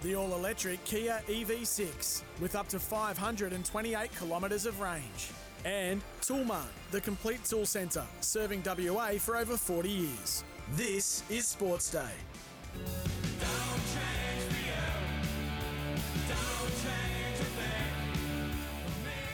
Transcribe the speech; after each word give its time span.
The 0.00 0.14
all 0.14 0.32
electric 0.32 0.84
Kia 0.84 1.20
EV6 1.26 2.22
with 2.40 2.54
up 2.54 2.68
to 2.68 2.78
528 2.78 4.16
kilometres 4.16 4.64
of 4.64 4.80
range. 4.80 5.30
And 5.64 6.00
Toolmart, 6.20 6.68
the 6.92 7.00
complete 7.00 7.44
tool 7.44 7.66
centre, 7.66 8.04
serving 8.20 8.62
WA 8.64 9.10
for 9.18 9.36
over 9.36 9.56
40 9.56 9.90
years. 9.90 10.44
This 10.76 11.24
is 11.28 11.48
Sports 11.48 11.90
Day. 11.90 12.12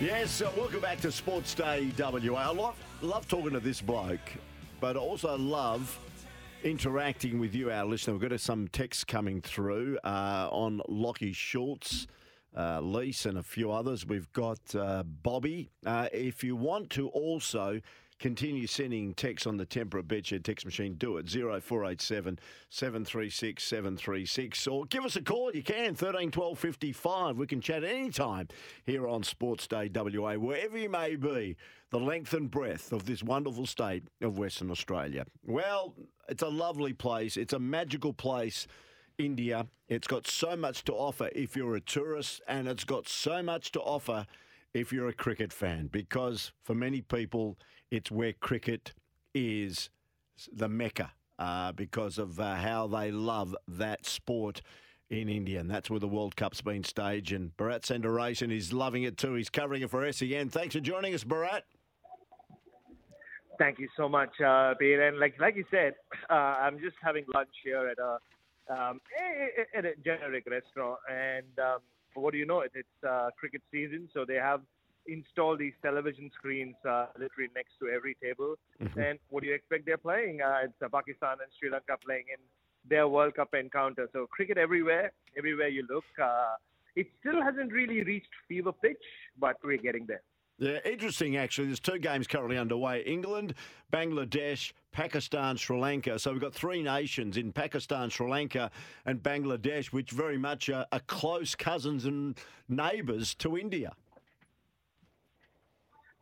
Yes, 0.00 0.41
uh, 0.41 0.50
welcome 0.56 0.80
back 0.80 0.98
to 1.02 1.12
Sports 1.12 1.55
Day 1.55 1.92
WA. 1.98 2.38
I 2.38 2.52
love, 2.52 2.77
love 3.02 3.28
talking 3.28 3.50
to 3.50 3.60
this 3.60 3.83
bloke, 3.83 4.33
but 4.80 4.96
I 4.96 4.98
also 4.98 5.36
love 5.36 5.98
interacting 6.64 7.38
with 7.38 7.54
you, 7.54 7.70
our 7.70 7.84
listener. 7.84 8.14
We've 8.14 8.30
got 8.30 8.41
some 8.41 8.68
texts 8.68 9.05
coming 9.05 9.42
through 9.42 9.98
uh, 10.02 10.48
on 10.50 10.80
Lachie 10.88 11.34
Schultz, 11.34 12.06
uh, 12.56 12.80
Lease, 12.80 13.27
and 13.27 13.36
a 13.36 13.42
few 13.42 13.70
others. 13.70 14.06
We've 14.06 14.33
got 14.33 14.75
uh, 14.75 15.03
Bobby. 15.03 15.69
Uh, 15.84 16.08
if 16.11 16.42
you 16.42 16.56
want 16.56 16.88
to 16.91 17.08
also 17.08 17.83
continue 18.18 18.66
sending 18.66 19.14
texts 19.14 19.46
on 19.46 19.56
the 19.56 19.66
Temperate 19.66 20.08
Bedshed 20.08 20.44
text 20.44 20.64
machine, 20.64 20.94
do 20.94 21.18
it 21.18 21.28
0487 21.28 22.38
736 22.70 23.62
736 23.62 24.66
or 24.66 24.84
give 24.86 25.04
us 25.04 25.16
a 25.16 25.22
call. 25.22 25.50
You 25.52 25.62
can 25.62 25.94
13 25.94 26.30
12 26.30 26.58
55. 26.58 27.36
We 27.36 27.46
can 27.46 27.60
chat 27.60 27.84
anytime 27.84 28.48
here 28.84 29.06
on 29.06 29.22
Sports 29.22 29.66
Day 29.66 29.90
WA, 29.94 30.34
wherever 30.34 30.78
you 30.78 30.88
may 30.88 31.16
be, 31.16 31.56
the 31.90 32.00
length 32.00 32.32
and 32.34 32.50
breadth 32.50 32.92
of 32.92 33.06
this 33.06 33.22
wonderful 33.22 33.66
state 33.66 34.04
of 34.20 34.38
Western 34.38 34.70
Australia. 34.70 35.24
Well, 35.44 35.94
it's 36.28 36.42
a 36.42 36.48
lovely 36.48 36.92
place, 36.92 37.36
it's 37.36 37.52
a 37.52 37.58
magical 37.58 38.12
place. 38.12 38.66
India. 39.18 39.66
It's 39.88 40.06
got 40.08 40.26
so 40.26 40.56
much 40.56 40.82
to 40.84 40.92
offer 40.92 41.30
if 41.34 41.56
you're 41.56 41.76
a 41.76 41.80
tourist, 41.80 42.40
and 42.48 42.66
it's 42.66 42.84
got 42.84 43.08
so 43.08 43.42
much 43.42 43.70
to 43.72 43.80
offer 43.80 44.26
if 44.75 44.92
you're 44.92 45.08
a 45.08 45.14
cricket 45.14 45.53
fan, 45.53 45.89
because 45.91 46.53
for 46.62 46.75
many 46.75 47.00
people, 47.00 47.56
it's 47.91 48.11
where 48.11 48.33
cricket 48.33 48.92
is 49.34 49.89
the 50.53 50.69
mecca 50.69 51.12
uh, 51.39 51.72
because 51.72 52.19
of 52.19 52.39
uh, 52.41 52.56
how 52.56 52.89
they 52.89 53.11
love 53.11 53.56
that 53.69 54.05
sport 54.05 54.61
in 55.11 55.28
India. 55.28 55.61
And 55.61 55.70
that's 55.70 55.89
where 55.89 56.00
the 56.00 56.08
World 56.08 56.34
Cup's 56.34 56.61
been 56.61 56.83
staged. 56.83 57.33
And 57.33 57.56
Bharat 57.56 57.83
Sundaresan 57.83 58.55
is 58.55 58.72
loving 58.72 59.05
it 59.05 59.16
too. 59.16 59.34
He's 59.34 59.50
covering 59.50 59.83
it 59.83 59.91
for 59.91 60.11
SEN. 60.12 60.48
Thanks 60.48 60.75
for 60.75 60.81
joining 60.81 61.14
us, 61.14 61.22
Bharat. 61.25 61.62
Thank 63.59 63.78
you 63.78 63.88
so 63.97 64.09
much, 64.09 64.41
uh, 64.41 64.75
Peter. 64.75 65.06
And 65.06 65.20
like 65.20 65.38
like 65.38 65.55
you 65.55 65.64
said, 65.70 65.94
uh, 66.28 66.34
I'm 66.34 66.81
just 66.81 66.97
having 67.00 67.25
lunch 67.33 67.50
here 67.62 67.88
at 67.88 67.98
a 67.98 68.19
um, 68.69 69.00
a 69.77 69.83
generic 70.03 70.44
restaurant, 70.50 70.98
and 71.09 71.47
um, 71.61 71.78
what 72.22 72.32
do 72.32 72.38
you 72.38 72.46
know? 72.46 72.60
It's 72.60 73.04
uh, 73.08 73.30
cricket 73.38 73.62
season, 73.72 74.08
so 74.14 74.24
they 74.24 74.34
have 74.34 74.60
installed 75.06 75.58
these 75.58 75.74
television 75.82 76.30
screens 76.34 76.76
uh, 76.88 77.06
literally 77.19 77.50
next 77.54 77.72
to 77.80 77.88
every 77.88 78.16
table. 78.22 78.56
Mm-hmm. 78.82 79.00
And 79.00 79.19
what 79.30 79.42
do 79.42 79.48
you 79.48 79.54
expect 79.54 79.86
they're 79.86 79.98
playing? 79.98 80.41
Uh, 80.41 80.64
it's 80.64 80.82
uh, 80.82 80.88
Pakistan 80.88 81.36
and 81.42 81.50
Sri 81.58 81.70
Lanka 81.70 81.97
playing 82.04 82.24
in 82.32 82.41
their 82.88 83.08
World 83.08 83.34
Cup 83.34 83.54
encounter. 83.54 84.08
So 84.12 84.26
cricket 84.26 84.58
everywhere, 84.58 85.12
everywhere 85.36 85.69
you 85.69 85.86
look. 85.88 86.04
Uh, 86.22 86.54
it 86.97 87.06
still 87.20 87.42
hasn't 87.42 87.72
really 87.72 88.03
reached 88.03 88.28
fever 88.48 88.72
pitch, 88.72 89.03
but 89.38 89.56
we're 89.64 89.78
getting 89.78 90.06
there. 90.06 90.22
Yeah, 90.59 90.78
interesting 90.84 91.37
actually. 91.37 91.66
There's 91.66 91.81
two 91.81 91.98
games 91.98 92.26
currently 92.26 92.56
underway 92.56 93.03
England, 93.03 93.54
Bangladesh, 93.92 94.72
Pakistan, 94.92 95.56
Sri 95.56 95.76
Lanka. 95.76 96.19
So 96.19 96.31
we've 96.31 96.41
got 96.41 96.54
three 96.54 96.82
nations 96.82 97.37
in 97.37 97.53
Pakistan, 97.53 98.09
Sri 98.09 98.28
Lanka, 98.28 98.70
and 99.04 99.20
Bangladesh, 99.20 99.87
which 99.87 100.12
very 100.12 100.38
much 100.38 100.69
are, 100.69 100.87
are 100.92 101.00
close 101.00 101.56
cousins 101.56 102.04
and 102.04 102.38
neighbours 102.69 103.34
to 103.37 103.59
India. 103.59 103.94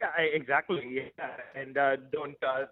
Yeah, 0.01 0.23
exactly. 0.23 1.13
Yeah. 1.19 1.27
And 1.55 1.77
uh, 1.77 1.97
don't 2.11 2.43
uh, 2.43 2.65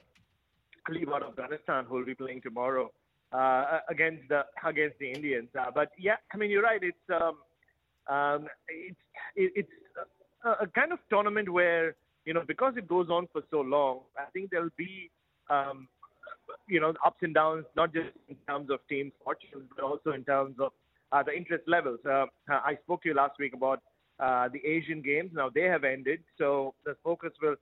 leave 0.89 1.11
out 1.11 1.23
Afghanistan, 1.23 1.85
who 1.85 1.97
will 1.97 2.05
be 2.07 2.15
playing 2.15 2.41
tomorrow 2.41 2.91
uh, 3.33 3.81
against 3.89 4.29
the 4.29 4.47
against 4.65 4.99
the 4.99 5.11
Indians. 5.11 5.49
Uh, 5.59 5.71
but 5.73 5.91
yeah, 5.99 6.17
I 6.33 6.39
mean 6.39 6.51
you're 6.51 6.63
right. 6.63 6.83
It's 6.83 6.97
um, 7.11 7.37
um, 8.13 8.49
it's 8.69 8.97
it, 9.37 9.53
it's 9.55 9.71
a, 10.45 10.65
a 10.65 10.67
kind 10.69 10.93
of 10.93 10.99
tournament 11.11 11.49
where 11.49 11.95
you 12.25 12.35
know 12.35 12.43
because 12.47 12.75
it 12.77 12.89
goes 12.89 13.09
on 13.11 13.29
for 13.33 13.43
so 13.51 13.61
long, 13.61 14.01
I 14.19 14.31
think 14.33 14.51
there'll 14.51 14.71
be 14.77 15.11
um, 15.49 15.89
you 16.69 16.81
know 16.81 16.95
ups 17.05 17.19
and 17.23 17.35
downs, 17.35 17.65
not 17.77 17.93
just 17.93 18.09
in 18.29 18.37
terms 18.49 18.71
of 18.71 18.81
team 18.89 19.13
fortunes, 19.25 19.69
but 19.75 19.85
also 19.85 20.13
in 20.13 20.25
terms 20.25 20.57
of 20.61 20.73
uh, 21.13 21.23
the 21.23 21.37
interest 21.37 21.65
levels. 21.67 21.99
Uh, 22.09 22.27
I 22.49 22.77
spoke 22.85 23.03
to 23.03 23.09
you 23.09 23.15
last 23.15 23.39
week 23.39 23.55
about 23.55 23.83
uh, 24.19 24.49
the 24.53 24.61
Asian 24.67 25.03
Games. 25.03 25.31
Now 25.35 25.51
they 25.53 25.63
have 25.63 25.85
ended, 25.85 26.21
so 26.39 26.75
the 26.85 26.97
focus 27.03 27.33
will 27.43 27.57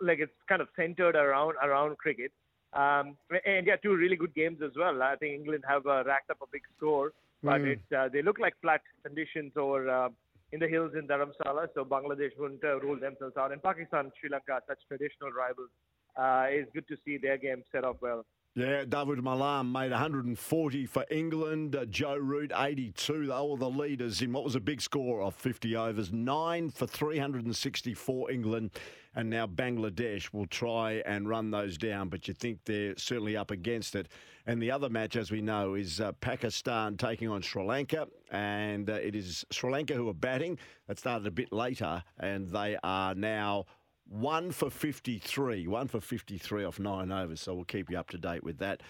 like 0.00 0.18
it's 0.18 0.32
kind 0.48 0.60
of 0.62 0.68
centered 0.76 1.14
around 1.16 1.54
around 1.62 1.96
cricket. 1.98 2.32
Um, 2.72 3.16
and 3.46 3.66
yeah, 3.68 3.76
two 3.76 3.94
really 3.94 4.16
good 4.16 4.34
games 4.34 4.58
as 4.64 4.72
well. 4.76 5.00
I 5.00 5.14
think 5.14 5.32
England 5.34 5.62
have 5.68 5.86
uh, 5.86 6.02
racked 6.04 6.30
up 6.30 6.38
a 6.42 6.46
big 6.50 6.62
score, 6.76 7.12
but 7.42 7.60
Mm. 7.60 7.72
it, 7.74 7.96
uh, 7.96 8.08
they 8.08 8.20
look 8.20 8.40
like 8.40 8.54
flat 8.60 8.80
conditions 9.04 9.52
over 9.56 9.88
uh, 9.88 10.08
in 10.54 10.60
the 10.60 10.68
hills 10.68 10.92
in 10.96 11.08
Dharamsala, 11.08 11.66
so 11.74 11.84
Bangladesh 11.84 12.30
wouldn't 12.38 12.62
uh, 12.62 12.78
rule 12.78 12.98
themselves 12.98 13.36
out. 13.36 13.50
And 13.50 13.60
Pakistan, 13.60 14.12
Sri 14.20 14.30
Lanka, 14.30 14.60
such 14.68 14.78
traditional 14.86 15.32
rivals, 15.32 15.68
uh, 16.16 16.46
it's 16.48 16.70
good 16.72 16.86
to 16.86 16.96
see 17.04 17.18
their 17.20 17.36
game 17.36 17.64
set 17.72 17.84
up 17.84 18.00
well. 18.00 18.24
Yeah, 18.54 18.84
Dawid 18.84 19.20
Malan 19.20 19.72
made 19.72 19.90
140 19.90 20.86
for 20.86 21.04
England. 21.10 21.74
Uh, 21.74 21.86
Joe 21.86 22.16
Root 22.16 22.52
82. 22.54 23.26
They 23.26 23.32
were 23.32 23.56
the 23.56 23.68
leaders 23.68 24.22
in 24.22 24.32
what 24.32 24.44
was 24.44 24.54
a 24.54 24.60
big 24.60 24.80
score 24.80 25.22
of 25.22 25.34
50 25.34 25.74
overs. 25.74 26.12
Nine 26.12 26.70
for 26.70 26.86
364 26.86 28.30
England. 28.30 28.70
And 29.16 29.30
now 29.30 29.46
Bangladesh 29.46 30.32
will 30.32 30.46
try 30.46 31.02
and 31.06 31.28
run 31.28 31.50
those 31.50 31.78
down, 31.78 32.08
but 32.08 32.26
you 32.26 32.34
think 32.34 32.58
they're 32.64 32.94
certainly 32.96 33.36
up 33.36 33.50
against 33.50 33.94
it. 33.94 34.08
And 34.46 34.60
the 34.60 34.70
other 34.70 34.88
match, 34.88 35.16
as 35.16 35.30
we 35.30 35.40
know, 35.40 35.74
is 35.74 36.00
uh, 36.00 36.12
Pakistan 36.12 36.96
taking 36.96 37.28
on 37.28 37.40
Sri 37.40 37.64
Lanka. 37.64 38.08
And 38.30 38.90
uh, 38.90 38.94
it 38.94 39.14
is 39.14 39.44
Sri 39.50 39.70
Lanka 39.70 39.94
who 39.94 40.08
are 40.08 40.14
batting. 40.14 40.58
That 40.88 40.98
started 40.98 41.26
a 41.26 41.30
bit 41.30 41.52
later, 41.52 42.02
and 42.18 42.48
they 42.50 42.76
are 42.82 43.14
now 43.14 43.66
one 44.08 44.50
for 44.50 44.70
53. 44.70 45.66
One 45.66 45.88
for 45.88 46.00
53 46.00 46.64
off 46.64 46.78
nine 46.78 47.10
overs. 47.10 47.40
So 47.40 47.54
we'll 47.54 47.64
keep 47.64 47.90
you 47.90 47.98
up 47.98 48.10
to 48.10 48.18
date 48.18 48.44
with 48.44 48.58
that. 48.58 48.82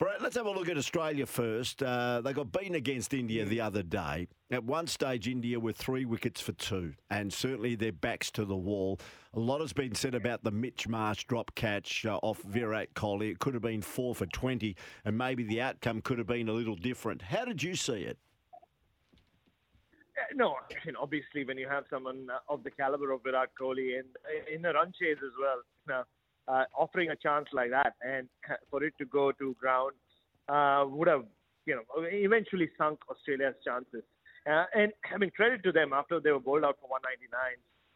Bharat, 0.00 0.22
let's 0.22 0.36
have 0.36 0.46
a 0.46 0.50
look 0.50 0.70
at 0.70 0.78
Australia 0.78 1.26
first. 1.26 1.82
Uh, 1.82 2.22
they 2.22 2.32
got 2.32 2.50
beaten 2.50 2.74
against 2.74 3.12
India 3.12 3.44
the 3.44 3.60
other 3.60 3.82
day. 3.82 4.28
At 4.50 4.64
one 4.64 4.86
stage, 4.86 5.28
India 5.28 5.60
were 5.60 5.74
three 5.74 6.06
wickets 6.06 6.40
for 6.40 6.52
two, 6.52 6.94
and 7.10 7.30
certainly 7.30 7.74
their 7.74 7.92
backs 7.92 8.30
to 8.30 8.46
the 8.46 8.56
wall. 8.56 8.98
A 9.34 9.38
lot 9.38 9.60
has 9.60 9.74
been 9.74 9.94
said 9.94 10.14
about 10.14 10.42
the 10.42 10.50
Mitch 10.50 10.88
Marsh 10.88 11.24
drop 11.24 11.54
catch 11.54 12.06
uh, 12.06 12.16
off 12.22 12.40
Virat 12.44 12.94
Kohli. 12.94 13.30
It 13.30 13.40
could 13.40 13.52
have 13.52 13.62
been 13.62 13.82
four 13.82 14.14
for 14.14 14.24
20, 14.24 14.74
and 15.04 15.18
maybe 15.18 15.44
the 15.44 15.60
outcome 15.60 16.00
could 16.00 16.16
have 16.16 16.26
been 16.26 16.48
a 16.48 16.52
little 16.52 16.76
different. 16.76 17.20
How 17.20 17.44
did 17.44 17.62
you 17.62 17.74
see 17.76 18.04
it? 18.04 18.16
Uh, 20.16 20.34
No, 20.34 20.56
obviously, 20.98 21.44
when 21.44 21.58
you 21.58 21.68
have 21.68 21.84
someone 21.90 22.26
uh, 22.32 22.38
of 22.48 22.64
the 22.64 22.70
caliber 22.70 23.10
of 23.10 23.22
Virat 23.22 23.50
Kohli 23.60 23.98
and 23.98 24.08
uh, 24.24 24.54
in 24.54 24.62
the 24.62 24.72
run 24.72 24.94
chase 24.98 25.18
as 25.18 25.32
well, 25.38 25.60
now, 25.86 26.04
uh, 26.50 26.64
offering 26.76 27.10
a 27.10 27.16
chance 27.16 27.46
like 27.52 27.70
that 27.70 27.94
and 28.02 28.28
for 28.70 28.82
it 28.82 28.94
to 28.98 29.04
go 29.06 29.32
to 29.32 29.54
ground 29.60 29.92
uh, 30.48 30.84
would 30.88 31.08
have, 31.08 31.24
you 31.66 31.74
know, 31.74 31.82
eventually 31.96 32.68
sunk 32.76 32.98
Australia's 33.10 33.54
chances. 33.64 34.02
Uh, 34.50 34.64
and 34.74 34.92
I 35.14 35.18
mean, 35.18 35.30
credit 35.30 35.62
to 35.64 35.72
them 35.72 35.92
after 35.92 36.20
they 36.20 36.32
were 36.32 36.40
bowled 36.40 36.64
out 36.64 36.78
for 36.80 36.88
199 36.88 37.30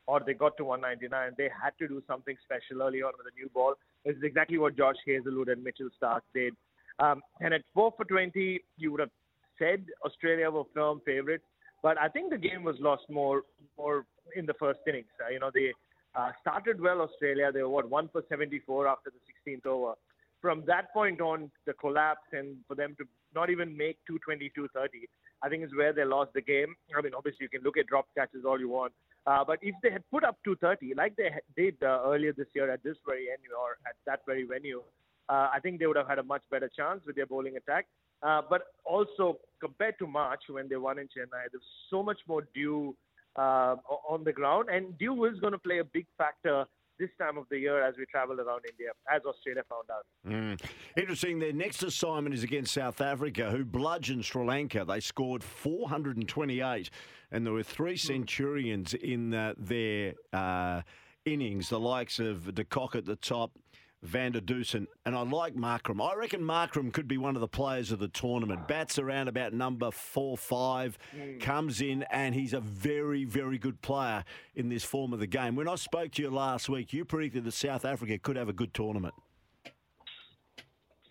or 0.06 0.20
they 0.24 0.34
got 0.34 0.56
to 0.58 0.64
199, 0.64 1.32
they 1.38 1.50
had 1.50 1.72
to 1.78 1.88
do 1.88 2.02
something 2.06 2.36
special 2.44 2.82
early 2.82 3.02
on 3.02 3.12
with 3.16 3.32
a 3.32 3.34
new 3.40 3.48
ball. 3.48 3.74
This 4.04 4.16
is 4.16 4.22
exactly 4.22 4.58
what 4.58 4.76
Josh 4.76 4.96
Hazlewood 5.06 5.48
and 5.48 5.64
Mitchell 5.64 5.88
Starc 6.00 6.20
did. 6.34 6.54
Um, 6.98 7.22
and 7.40 7.54
at 7.54 7.62
4 7.72 7.94
for 7.96 8.04
20, 8.04 8.60
you 8.76 8.92
would 8.92 9.00
have 9.00 9.10
said 9.58 9.84
Australia 10.04 10.50
were 10.50 10.64
firm 10.74 11.00
favourites. 11.06 11.44
But 11.82 11.98
I 11.98 12.08
think 12.08 12.30
the 12.30 12.38
game 12.38 12.64
was 12.64 12.76
lost 12.80 13.02
more 13.10 13.42
more 13.76 14.06
in 14.36 14.46
the 14.46 14.54
first 14.54 14.80
innings. 14.88 15.12
Uh, 15.20 15.30
you 15.30 15.38
know, 15.38 15.50
they 15.52 15.72
uh, 16.16 16.30
started 16.40 16.80
well, 16.80 17.00
Australia. 17.00 17.50
They 17.52 17.62
were, 17.62 17.68
what, 17.68 17.90
1 17.90 18.08
for 18.12 18.22
74 18.28 18.86
after 18.86 19.10
the 19.10 19.50
16th 19.52 19.66
over. 19.66 19.94
from 20.40 20.62
that 20.66 20.92
point 20.92 21.20
on, 21.20 21.50
the 21.66 21.72
collapse 21.72 22.28
and 22.32 22.56
for 22.68 22.74
them 22.74 22.94
to 22.98 23.04
not 23.34 23.50
even 23.50 23.76
make 23.76 23.96
220, 24.06 24.50
230, 24.54 25.08
I 25.42 25.48
think 25.48 25.64
is 25.64 25.74
where 25.74 25.92
they 25.92 26.04
lost 26.04 26.32
the 26.34 26.42
game. 26.42 26.76
I 26.96 27.00
mean, 27.00 27.14
obviously 27.16 27.44
you 27.44 27.48
can 27.48 27.62
look 27.62 27.78
at 27.78 27.86
drop 27.86 28.06
catches 28.16 28.44
all 28.44 28.60
you 28.60 28.68
want, 28.68 28.92
uh, 29.26 29.42
but 29.44 29.58
if 29.62 29.74
they 29.82 29.90
had 29.90 30.04
put 30.10 30.22
up 30.22 30.36
230 30.44 30.94
like 30.94 31.16
they 31.16 31.30
did 31.56 31.76
uh, 31.82 32.02
earlier 32.06 32.32
this 32.32 32.46
year 32.54 32.70
at 32.70 32.82
this 32.82 32.96
very 33.06 33.26
venue 33.32 33.56
or 33.58 33.78
at 33.88 33.96
that 34.06 34.20
very 34.26 34.44
venue, 34.44 34.82
uh, 35.28 35.48
I 35.52 35.60
think 35.62 35.80
they 35.80 35.86
would 35.86 35.96
have 35.96 36.08
had 36.08 36.18
a 36.18 36.22
much 36.22 36.42
better 36.50 36.70
chance 36.76 37.00
with 37.06 37.16
their 37.16 37.26
bowling 37.26 37.56
attack. 37.56 37.86
Uh, 38.22 38.40
but 38.48 38.62
also 38.84 39.38
compared 39.60 39.98
to 39.98 40.06
March 40.06 40.42
when 40.48 40.68
they 40.68 40.76
won 40.76 40.98
in 40.98 41.06
Chennai, 41.06 41.44
there's 41.52 41.62
so 41.90 42.02
much 42.02 42.18
more 42.26 42.46
dew 42.54 42.96
uh, 43.36 43.76
on 44.08 44.24
the 44.24 44.32
ground, 44.32 44.68
and 44.70 44.96
dew 44.98 45.24
is 45.24 45.38
going 45.40 45.52
to 45.52 45.58
play 45.58 45.78
a 45.78 45.84
big 45.84 46.06
factor 46.16 46.64
this 46.98 47.10
time 47.18 47.36
of 47.36 47.44
the 47.50 47.58
year 47.58 47.82
as 47.82 47.94
we 47.98 48.06
travel 48.06 48.40
around 48.40 48.62
India, 48.70 48.90
as 49.12 49.22
Australia 49.24 49.62
found 49.68 49.88
out. 49.90 50.06
Mm. 50.26 50.60
Interesting. 50.96 51.38
Their 51.38 51.52
next 51.52 51.82
assignment 51.82 52.34
is 52.34 52.44
against 52.44 52.72
South 52.72 53.00
Africa, 53.00 53.50
who 53.50 53.64
bludgeoned 53.64 54.24
Sri 54.24 54.44
Lanka. 54.44 54.84
They 54.84 55.00
scored 55.00 55.42
428, 55.42 56.90
and 57.32 57.46
there 57.46 57.52
were 57.52 57.62
three 57.62 57.96
centurions 57.96 58.94
in 58.94 59.34
uh, 59.34 59.54
their 59.58 60.14
uh, 60.32 60.82
innings, 61.24 61.68
the 61.68 61.80
likes 61.80 62.18
of 62.18 62.54
De 62.54 62.64
Kock 62.64 62.94
at 62.94 63.06
the 63.06 63.16
top, 63.16 63.52
van 64.04 64.32
der 64.32 64.40
Dussen, 64.40 64.86
and 65.06 65.16
I 65.16 65.22
like 65.22 65.56
Markram. 65.56 66.00
I 66.00 66.14
reckon 66.14 66.42
Markram 66.42 66.92
could 66.92 67.08
be 67.08 67.16
one 67.16 67.34
of 67.34 67.40
the 67.40 67.48
players 67.48 67.90
of 67.90 67.98
the 67.98 68.08
tournament. 68.08 68.68
Bats 68.68 68.98
around 68.98 69.28
about 69.28 69.52
number 69.54 69.90
four, 69.90 70.36
five, 70.36 70.98
mm. 71.16 71.40
comes 71.40 71.80
in, 71.80 72.02
and 72.10 72.34
he's 72.34 72.52
a 72.52 72.60
very, 72.60 73.24
very 73.24 73.58
good 73.58 73.80
player 73.80 74.24
in 74.54 74.68
this 74.68 74.84
form 74.84 75.12
of 75.12 75.20
the 75.20 75.26
game. 75.26 75.56
When 75.56 75.68
I 75.68 75.76
spoke 75.76 76.12
to 76.12 76.22
you 76.22 76.30
last 76.30 76.68
week, 76.68 76.92
you 76.92 77.04
predicted 77.04 77.44
that 77.44 77.52
South 77.52 77.84
Africa 77.84 78.18
could 78.18 78.36
have 78.36 78.48
a 78.48 78.52
good 78.52 78.74
tournament. 78.74 79.14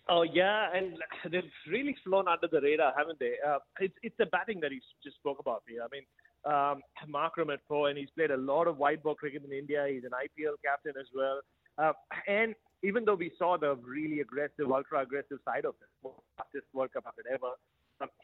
Oh 0.08 0.22
yeah, 0.22 0.68
and 0.74 0.98
they've 1.30 1.42
really 1.66 1.96
flown 2.04 2.28
under 2.28 2.46
the 2.46 2.60
radar, 2.60 2.92
haven't 2.96 3.18
they? 3.18 3.34
Uh, 3.46 3.58
it's 3.80 3.94
it's 4.02 4.14
the 4.18 4.26
batting 4.26 4.60
that 4.60 4.70
he 4.70 4.80
just 5.02 5.16
spoke 5.16 5.38
about 5.40 5.62
here. 5.66 5.82
I 5.82 5.88
mean, 5.90 6.04
um, 6.44 6.82
Markram 7.08 7.52
at 7.52 7.60
four, 7.66 7.88
and 7.88 7.98
he's 7.98 8.10
played 8.10 8.30
a 8.30 8.36
lot 8.36 8.68
of 8.68 8.76
white 8.76 9.02
ball 9.02 9.14
cricket 9.14 9.42
in 9.44 9.52
India. 9.52 9.86
He's 9.90 10.04
an 10.04 10.10
IPL 10.10 10.56
captain 10.62 10.92
as 11.00 11.06
well, 11.14 11.40
uh, 11.78 11.92
and 12.28 12.54
even 12.84 13.04
though 13.04 13.14
we 13.14 13.32
saw 13.38 13.56
the 13.56 13.76
really 13.76 14.20
aggressive, 14.20 14.70
ultra 14.70 15.00
aggressive 15.00 15.38
side 15.44 15.64
of 15.64 15.74
it, 15.80 16.12
fastest 16.36 16.66
World 16.74 16.92
Cup 16.92 17.04
after 17.06 17.22
ever, 17.32 17.52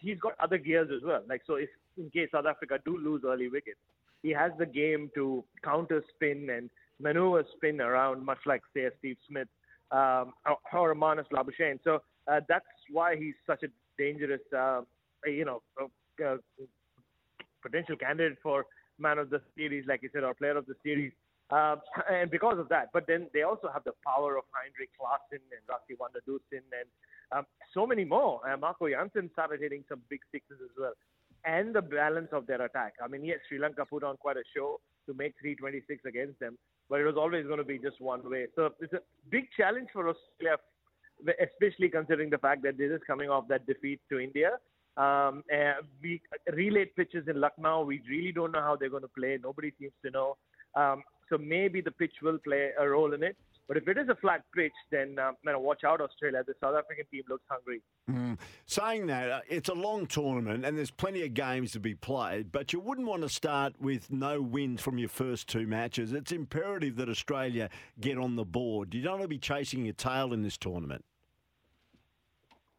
he's 0.01 0.19
got 0.19 0.35
other 0.39 0.59
gears 0.59 0.91
as 0.95 1.03
well. 1.03 1.23
Like 1.29 1.43
so, 1.47 1.55
if 1.55 1.71
in 1.97 2.11
case 2.11 2.29
South 2.33 2.47
Africa 2.47 2.79
do 2.85 2.99
lose 2.99 3.23
early 3.27 3.49
wickets, 3.49 3.79
he 4.23 4.31
has 4.31 4.53
the 4.59 4.67
game 4.67 5.11
to 5.15 5.43
counter 5.65 6.05
spin 6.15 6.51
and 6.51 6.69
maneuver 7.01 7.45
spin 7.57 7.81
around, 7.81 8.25
much 8.25 8.39
like 8.47 8.61
say 8.75 8.89
Steve 8.99 9.17
Smith 9.29 9.49
um, 9.91 10.35
or, 10.73 10.93
a 10.93 10.95
Marnus 10.95 11.27
Labuschagne. 11.33 11.79
So 11.83 12.03
uh, 12.29 12.41
that's 12.49 12.67
why 12.91 13.17
he's 13.17 13.35
such 13.47 13.63
a 13.63 13.69
dangerous, 13.99 14.41
uh, 14.57 14.83
you 15.27 15.45
know, 15.45 15.63
uh, 15.81 16.25
uh, 16.25 16.37
potential 17.63 17.97
candidate 17.97 18.39
for 18.43 18.67
man 18.99 19.19
of 19.19 19.31
the 19.31 19.41
series, 19.57 19.85
like 19.89 20.03
you 20.03 20.11
said, 20.13 20.25
or 20.25 20.35
player 20.35 20.57
of 20.57 20.67
the 20.67 20.75
series. 20.83 21.13
Uh, 21.51 21.77
and 22.09 22.31
because 22.31 22.59
of 22.59 22.69
that, 22.69 22.91
but 22.93 23.07
then 23.09 23.27
they 23.35 23.43
also 23.43 23.69
have 23.73 23.83
the 23.85 23.93
power 24.07 24.39
of 24.39 24.45
Heinrich 24.53 24.91
Klaasen 24.95 25.43
and 25.51 25.63
Rassie 25.67 25.99
van 25.99 26.11
der 26.15 26.23
and 26.53 26.87
um, 27.33 27.45
so 27.75 27.87
many 27.87 28.05
more. 28.05 28.41
Uh, 28.49 28.57
Marco 28.57 28.89
Jansen 28.89 29.31
started 29.33 29.61
hitting 29.61 29.85
some 29.89 30.01
big 30.09 30.21
sixes 30.33 30.59
as 30.63 30.71
well. 30.79 30.93
And 31.45 31.75
the 31.75 31.83
balance 31.83 32.29
of 32.33 32.47
their 32.47 32.63
attack. 32.63 32.95
I 33.03 33.09
mean, 33.09 33.25
yes, 33.25 33.39
Sri 33.49 33.59
Lanka 33.59 33.85
put 33.85 34.05
on 34.05 34.17
quite 34.19 34.37
a 34.37 34.43
show 34.55 34.81
to 35.07 35.15
make 35.15 35.35
326 35.41 36.05
against 36.05 36.39
them, 36.39 36.59
but 36.89 37.01
it 37.01 37.05
was 37.05 37.17
always 37.17 37.47
going 37.47 37.59
to 37.59 37.65
be 37.65 37.79
just 37.79 38.01
one 38.01 38.29
way. 38.31 38.47
So 38.55 38.71
it's 38.81 38.93
a 38.93 39.01
big 39.31 39.47
challenge 39.57 39.89
for 39.93 40.09
Australia, 40.09 40.59
especially 41.41 41.89
considering 41.89 42.31
the 42.31 42.39
fact 42.39 42.63
that 42.63 42.77
this 42.77 42.91
is 42.91 43.01
coming 43.07 43.31
off 43.31 43.49
that 43.49 43.67
defeat 43.67 44.01
to 44.11 44.21
India. 44.21 44.59
Um, 44.97 45.43
we 46.03 46.21
relayed 46.53 46.95
pitches 46.95 47.27
in 47.27 47.41
Lucknow. 47.41 47.85
We 47.85 48.03
really 48.09 48.33
don't 48.33 48.53
know 48.53 48.61
how 48.61 48.77
they're 48.77 48.91
going 48.91 49.03
to 49.03 49.09
play. 49.09 49.39
Nobody 49.43 49.73
seems 49.79 49.93
to 50.05 50.11
know. 50.11 50.37
Um, 50.75 51.03
so 51.31 51.39
maybe 51.39 51.81
the 51.81 51.91
pitch 51.91 52.15
will 52.23 52.39
play 52.39 52.71
a 52.79 52.89
role 52.89 53.15
in 53.15 53.23
it. 53.23 53.37
But 53.71 53.77
if 53.77 53.87
it 53.87 53.97
is 53.97 54.09
a 54.09 54.17
flat 54.17 54.43
pitch, 54.53 54.73
then 54.91 55.17
uh, 55.17 55.31
man, 55.45 55.55
watch 55.63 55.85
out, 55.85 56.01
Australia. 56.01 56.43
The 56.45 56.55
South 56.61 56.75
African 56.77 57.05
team 57.09 57.23
looks 57.29 57.45
hungry. 57.49 57.81
Mm. 58.11 58.37
Saying 58.67 59.07
that, 59.07 59.31
uh, 59.31 59.41
it's 59.49 59.69
a 59.69 59.75
long 59.75 60.07
tournament 60.07 60.65
and 60.65 60.77
there's 60.77 60.91
plenty 60.91 61.23
of 61.23 61.35
games 61.35 61.71
to 61.73 61.79
be 61.79 61.95
played, 61.95 62.51
but 62.51 62.73
you 62.73 62.81
wouldn't 62.81 63.07
want 63.07 63.23
to 63.23 63.29
start 63.29 63.75
with 63.81 64.11
no 64.11 64.43
wins 64.43 64.81
from 64.81 64.99
your 64.99 65.09
first 65.09 65.47
two 65.47 65.69
matches. 65.69 66.13
It's 66.13 66.33
imperative 66.33 66.97
that 66.97 67.09
Australia 67.09 67.71
get 68.01 68.19
on 68.19 68.35
the 68.35 68.45
board. 68.45 68.93
You 68.93 69.03
don't 69.03 69.13
want 69.13 69.23
to 69.23 69.29
be 69.29 69.39
chasing 69.39 69.85
your 69.85 69.95
tail 69.95 70.33
in 70.33 70.43
this 70.43 70.59
tournament. 70.59 71.05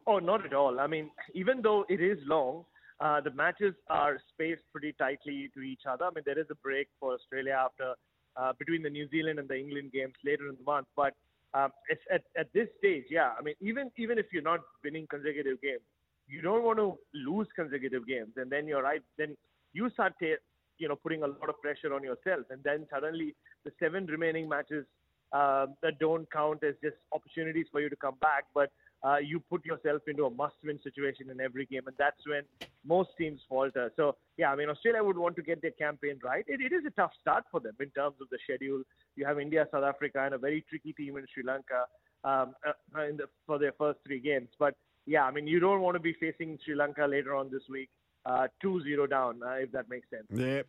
Oh, 0.06 0.18
not 0.18 0.44
at 0.44 0.52
all. 0.52 0.78
I 0.78 0.88
mean, 0.88 1.10
even 1.32 1.62
though 1.62 1.86
it 1.88 2.02
is 2.02 2.18
long, 2.26 2.66
uh, 3.00 3.22
the 3.22 3.30
matches 3.30 3.74
are 3.88 4.18
spaced 4.34 4.62
pretty 4.72 4.92
tightly 4.92 5.50
to 5.54 5.62
each 5.62 5.82
other. 5.90 6.04
I 6.04 6.10
mean, 6.14 6.24
there 6.26 6.38
is 6.38 6.46
a 6.50 6.54
break 6.56 6.88
for 7.00 7.14
Australia 7.14 7.58
after 7.58 7.94
uh, 8.36 8.52
between 8.58 8.82
the 8.82 8.90
New 8.90 9.08
Zealand 9.10 9.38
and 9.38 9.48
the 9.48 9.56
England 9.56 9.92
games 9.92 10.14
later 10.24 10.48
in 10.48 10.56
the 10.56 10.64
month. 10.64 10.86
But 10.96 11.14
um, 11.54 11.70
at, 12.10 12.22
at 12.36 12.52
this 12.52 12.68
stage, 12.78 13.04
yeah, 13.10 13.30
I 13.38 13.42
mean, 13.42 13.54
even 13.60 13.90
even 13.96 14.18
if 14.18 14.26
you're 14.32 14.42
not 14.42 14.60
winning 14.84 15.06
consecutive 15.08 15.60
games, 15.60 15.82
you 16.26 16.40
don't 16.40 16.64
want 16.64 16.78
to 16.78 16.98
lose 17.14 17.48
consecutive 17.54 18.06
games, 18.06 18.32
and 18.36 18.50
then 18.50 18.66
you're 18.66 18.82
right. 18.82 19.02
Then 19.18 19.36
you 19.72 19.90
start, 19.90 20.14
ta- 20.20 20.42
you 20.78 20.88
know, 20.88 20.96
putting 20.96 21.22
a 21.22 21.26
lot 21.26 21.48
of 21.48 21.60
pressure 21.60 21.92
on 21.94 22.02
yourself, 22.02 22.46
and 22.50 22.62
then 22.64 22.86
suddenly 22.90 23.34
the 23.64 23.72
seven 23.78 24.06
remaining 24.06 24.48
matches 24.48 24.86
uh, 25.32 25.66
that 25.82 25.98
don't 25.98 26.30
count 26.30 26.62
as 26.64 26.74
just 26.82 26.96
opportunities 27.12 27.66
for 27.70 27.80
you 27.80 27.88
to 27.88 27.96
come 27.96 28.14
back, 28.20 28.44
but 28.54 28.70
uh, 29.04 29.16
you 29.18 29.40
put 29.40 29.64
yourself 29.64 30.02
into 30.06 30.26
a 30.26 30.30
must-win 30.30 30.78
situation 30.82 31.30
in 31.30 31.40
every 31.40 31.66
game, 31.66 31.82
and 31.86 31.96
that's 31.98 32.20
when 32.26 32.42
most 32.84 33.10
teams 33.18 33.40
falter. 33.48 33.92
So, 33.96 34.16
yeah, 34.36 34.52
I 34.52 34.56
mean, 34.56 34.68
Australia 34.68 35.02
would 35.02 35.18
want 35.18 35.36
to 35.36 35.42
get 35.42 35.60
their 35.60 35.72
campaign 35.72 36.18
right. 36.22 36.44
It, 36.46 36.60
it 36.60 36.72
is 36.72 36.84
a 36.86 36.90
tough 36.90 37.10
start 37.20 37.44
for 37.50 37.60
them 37.60 37.74
in 37.80 37.90
terms 37.90 38.16
of 38.20 38.28
the 38.30 38.38
schedule. 38.44 38.82
You 39.16 39.26
have 39.26 39.40
India, 39.40 39.66
South 39.72 39.84
Africa, 39.84 40.22
and 40.24 40.34
a 40.34 40.38
very 40.38 40.64
tricky 40.68 40.92
team 40.92 41.16
in 41.16 41.26
Sri 41.32 41.42
Lanka 41.42 41.86
um, 42.24 42.54
uh, 42.66 43.02
in 43.02 43.16
the, 43.16 43.24
for 43.46 43.58
their 43.58 43.72
first 43.72 43.98
three 44.06 44.20
games. 44.20 44.48
But 44.58 44.74
yeah, 45.06 45.24
I 45.24 45.32
mean, 45.32 45.46
you 45.46 45.58
don't 45.58 45.80
want 45.80 45.96
to 45.96 46.00
be 46.00 46.14
facing 46.14 46.58
Sri 46.64 46.74
Lanka 46.74 47.06
later 47.06 47.34
on 47.34 47.50
this 47.50 47.62
week, 47.68 47.90
uh, 48.24 48.46
2-0 48.64 49.10
down, 49.10 49.40
uh, 49.44 49.54
if 49.54 49.72
that 49.72 49.88
makes 49.88 50.08
sense. 50.10 50.26
Yeah. 50.30 50.62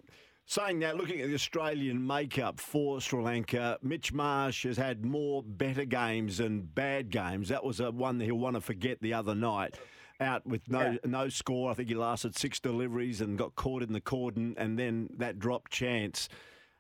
Saying 0.46 0.80
that, 0.80 0.98
looking 0.98 1.22
at 1.22 1.30
the 1.30 1.36
Australian 1.36 2.06
makeup 2.06 2.60
for 2.60 3.00
Sri 3.00 3.22
Lanka, 3.22 3.78
Mitch 3.82 4.12
Marsh 4.12 4.64
has 4.64 4.76
had 4.76 5.06
more 5.06 5.42
better 5.42 5.86
games 5.86 6.38
than 6.38 6.62
bad 6.62 7.10
games. 7.10 7.48
That 7.48 7.64
was 7.64 7.80
a 7.80 7.92
one 7.92 8.18
that 8.18 8.26
he'll 8.26 8.36
want 8.36 8.56
to 8.56 8.62
forget 8.62 9.02
the 9.02 9.14
other 9.14 9.36
night. 9.36 9.80
Out 10.20 10.46
with 10.46 10.70
no 10.70 10.92
yeah. 10.92 10.98
no 11.06 11.28
score. 11.28 11.72
I 11.72 11.74
think 11.74 11.90
he 11.90 11.96
lasted 11.96 12.38
six 12.38 12.60
deliveries 12.60 13.20
and 13.20 13.38
got 13.38 13.56
caught 13.56 13.82
in 13.82 13.94
the 13.94 14.02
cordon, 14.02 14.54
and 14.58 14.78
then 14.78 15.10
that 15.18 15.40
dropped 15.40 15.72
chance. 15.72 16.30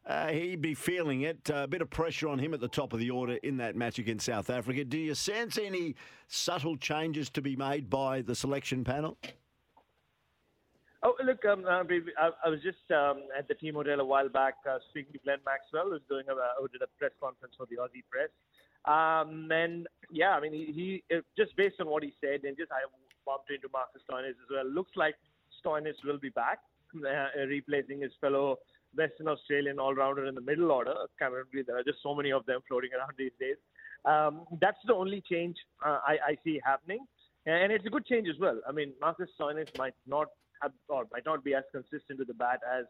Uh, 0.05 0.27
he'd 0.27 0.61
be 0.61 0.73
feeling 0.73 1.21
it. 1.21 1.49
Uh, 1.49 1.63
a 1.63 1.67
bit 1.67 1.81
of 1.81 1.89
pressure 1.89 2.27
on 2.27 2.37
him 2.37 2.53
at 2.53 2.59
the 2.59 2.67
top 2.67 2.93
of 2.93 2.99
the 2.99 3.09
order 3.09 3.35
in 3.43 3.57
that 3.57 3.75
match 3.75 3.97
against 3.97 4.25
South 4.25 4.49
Africa. 4.49 4.83
Do 4.83 4.97
you 4.97 5.15
sense 5.15 5.57
any 5.57 5.95
subtle 6.27 6.77
changes 6.77 7.29
to 7.31 7.41
be 7.41 7.55
made 7.55 7.89
by 7.89 8.21
the 8.21 8.35
selection 8.35 8.83
panel? 8.83 9.17
Oh, 11.05 11.15
look, 11.21 11.43
um, 11.43 11.65
uh, 11.65 11.83
I, 12.17 12.29
I 12.45 12.49
was 12.49 12.61
just 12.63 12.89
um, 12.91 13.23
at 13.37 13.49
the 13.49 13.55
team 13.55 13.75
hotel 13.75 13.99
a 13.99 14.05
while 14.05 14.29
back 14.29 14.55
uh, 14.69 14.77
speaking 14.89 15.11
to 15.11 15.19
Glenn 15.19 15.39
Maxwell, 15.45 15.91
who's 15.91 16.01
doing 16.07 16.23
a, 16.29 16.35
who 16.61 16.69
did 16.69 16.81
a 16.81 16.87
press 16.97 17.11
conference 17.19 17.55
for 17.57 17.67
the 17.67 17.75
Aussie 17.75 18.07
press. 18.09 18.31
Um, 18.85 19.51
and 19.51 19.85
yeah, 20.11 20.31
I 20.31 20.39
mean, 20.39 20.53
he, 20.53 20.71
he 20.71 21.19
just 21.37 21.55
based 21.57 21.75
on 21.81 21.87
what 21.87 22.03
he 22.03 22.13
said, 22.21 22.45
and 22.45 22.55
just 22.55 22.71
I 22.71 22.87
bumped 23.25 23.51
into 23.51 23.67
Marcus 23.73 24.01
Stoinis 24.09 24.29
as 24.29 24.49
well. 24.49 24.65
Looks 24.65 24.91
like 24.95 25.15
Stoinis 25.59 25.95
will 26.05 26.17
be 26.17 26.29
back, 26.29 26.59
uh, 26.95 27.47
replacing 27.47 28.01
his 28.01 28.11
fellow 28.21 28.59
Western 28.95 29.27
Australian 29.27 29.79
all-rounder 29.79 30.25
in 30.25 30.35
the 30.35 30.41
middle 30.41 30.71
order. 30.71 30.95
Currently, 31.19 31.63
there 31.63 31.77
are 31.77 31.83
just 31.83 31.99
so 32.01 32.15
many 32.15 32.31
of 32.31 32.45
them 32.45 32.61
floating 32.69 32.91
around 32.97 33.11
these 33.17 33.31
days. 33.41 33.57
Um, 34.05 34.45
that's 34.61 34.79
the 34.87 34.93
only 34.93 35.21
change 35.29 35.57
uh, 35.85 35.99
I, 36.07 36.17
I 36.27 36.37
see 36.45 36.61
happening, 36.63 37.05
and 37.45 37.73
it's 37.73 37.85
a 37.85 37.89
good 37.89 38.05
change 38.05 38.29
as 38.29 38.39
well. 38.39 38.61
I 38.67 38.71
mean, 38.71 38.93
Marcus 39.01 39.29
Stoinis 39.37 39.67
might 39.77 39.95
not 40.07 40.27
or 40.87 41.05
might 41.11 41.25
not 41.25 41.43
be 41.43 41.53
as 41.53 41.63
consistent 41.71 42.19
with 42.19 42.27
the 42.27 42.33
bat 42.33 42.59
as, 42.79 42.85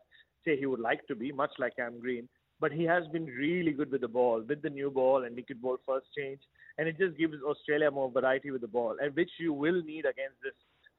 say, 0.45 0.57
he 0.57 0.65
would 0.65 0.79
like 0.79 1.05
to 1.07 1.15
be, 1.15 1.31
much 1.31 1.51
like 1.59 1.75
Cam 1.75 1.99
Green. 1.99 2.27
But 2.59 2.71
he 2.71 2.83
has 2.83 3.03
been 3.11 3.25
really 3.25 3.71
good 3.71 3.91
with 3.91 4.01
the 4.01 4.07
ball, 4.07 4.43
with 4.47 4.61
the 4.61 4.69
new 4.69 4.89
ball, 4.89 5.23
and 5.23 5.35
could 5.47 5.61
bowl 5.61 5.77
first 5.85 6.07
change. 6.17 6.39
And 6.77 6.87
it 6.87 6.97
just 6.97 7.17
gives 7.17 7.35
Australia 7.43 7.91
more 7.91 8.09
variety 8.09 8.51
with 8.51 8.61
the 8.61 8.67
ball, 8.67 8.95
and 9.01 9.15
which 9.15 9.31
you 9.39 9.53
will 9.53 9.81
need 9.83 10.05
against 10.05 10.41
this 10.43 10.53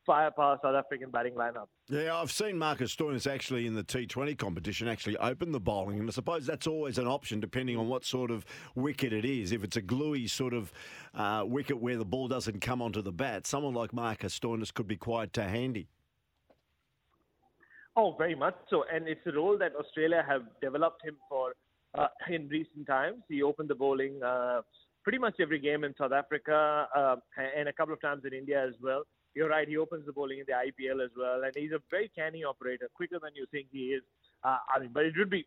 firepower 0.04 0.58
South 0.62 0.74
African 0.74 1.10
batting 1.10 1.34
lineup. 1.34 1.66
Yeah, 1.88 2.16
I've 2.16 2.30
seen 2.30 2.58
Marcus 2.58 2.94
Stoinis 2.94 3.30
actually 3.30 3.66
in 3.66 3.74
the 3.74 3.84
T20 3.84 4.36
competition 4.38 4.88
actually 4.88 5.16
open 5.18 5.52
the 5.52 5.60
bowling, 5.60 5.98
and 5.98 6.08
I 6.08 6.12
suppose 6.12 6.46
that's 6.46 6.66
always 6.66 6.98
an 6.98 7.06
option 7.06 7.40
depending 7.40 7.76
on 7.76 7.88
what 7.88 8.04
sort 8.04 8.30
of 8.30 8.44
wicket 8.74 9.12
it 9.12 9.24
is. 9.24 9.52
If 9.52 9.64
it's 9.64 9.76
a 9.76 9.82
gluey 9.82 10.26
sort 10.26 10.54
of 10.54 10.72
uh, 11.14 11.44
wicket 11.46 11.80
where 11.80 11.96
the 11.96 12.04
ball 12.04 12.28
doesn't 12.28 12.60
come 12.60 12.82
onto 12.82 13.02
the 13.02 13.12
bat, 13.12 13.46
someone 13.46 13.74
like 13.74 13.92
Marcus 13.92 14.38
Stoinis 14.38 14.72
could 14.72 14.86
be 14.86 14.96
quite 14.96 15.36
uh, 15.38 15.42
handy. 15.42 15.88
Oh, 17.96 18.14
very 18.18 18.34
much 18.34 18.56
so. 18.70 18.84
And 18.92 19.06
it's 19.08 19.24
a 19.26 19.32
role 19.32 19.56
that 19.58 19.72
Australia 19.76 20.24
have 20.26 20.42
developed 20.60 21.04
him 21.04 21.16
for 21.28 21.54
uh, 21.96 22.08
in 22.28 22.48
recent 22.48 22.86
times. 22.86 23.22
He 23.28 23.42
opened 23.42 23.70
the 23.70 23.74
bowling 23.74 24.20
uh, 24.22 24.62
pretty 25.04 25.18
much 25.18 25.34
every 25.40 25.60
game 25.60 25.84
in 25.84 25.94
South 25.96 26.12
Africa 26.12 26.88
uh, 26.96 27.16
and 27.56 27.68
a 27.68 27.72
couple 27.72 27.94
of 27.94 28.00
times 28.00 28.22
in 28.26 28.32
India 28.32 28.66
as 28.66 28.74
well. 28.82 29.04
You're 29.34 29.48
right. 29.48 29.68
He 29.68 29.76
opens 29.76 30.06
the 30.06 30.12
bowling 30.12 30.38
in 30.38 30.44
the 30.46 30.52
IPL 30.52 31.04
as 31.04 31.10
well, 31.16 31.42
and 31.44 31.52
he's 31.56 31.72
a 31.72 31.80
very 31.90 32.10
canny 32.16 32.44
operator, 32.44 32.88
quicker 32.94 33.18
than 33.20 33.32
you 33.34 33.46
think 33.50 33.66
he 33.72 33.86
is. 33.88 34.02
Uh, 34.44 34.58
I 34.74 34.78
mean, 34.78 34.90
but 34.92 35.04
it 35.04 35.14
would 35.18 35.30
be, 35.30 35.44